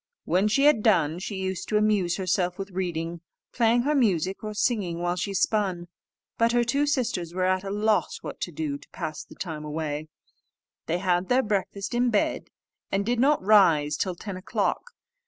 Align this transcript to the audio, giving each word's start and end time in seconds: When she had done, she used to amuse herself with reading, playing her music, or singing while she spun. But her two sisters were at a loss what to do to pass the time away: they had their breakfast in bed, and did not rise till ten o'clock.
When 0.25 0.47
she 0.47 0.63
had 0.63 0.81
done, 0.81 1.19
she 1.19 1.35
used 1.35 1.69
to 1.69 1.77
amuse 1.77 2.15
herself 2.17 2.57
with 2.57 2.71
reading, 2.71 3.21
playing 3.53 3.83
her 3.83 3.93
music, 3.93 4.43
or 4.43 4.55
singing 4.55 4.97
while 4.97 5.15
she 5.15 5.31
spun. 5.35 5.89
But 6.39 6.53
her 6.53 6.63
two 6.63 6.87
sisters 6.87 7.35
were 7.35 7.45
at 7.45 7.63
a 7.63 7.69
loss 7.69 8.17
what 8.23 8.41
to 8.41 8.51
do 8.51 8.79
to 8.79 8.89
pass 8.89 9.23
the 9.23 9.35
time 9.35 9.63
away: 9.63 10.07
they 10.87 10.97
had 10.97 11.29
their 11.29 11.43
breakfast 11.43 11.93
in 11.93 12.09
bed, 12.09 12.49
and 12.91 13.05
did 13.05 13.19
not 13.19 13.43
rise 13.45 13.95
till 13.95 14.15
ten 14.15 14.37
o'clock. 14.37 14.93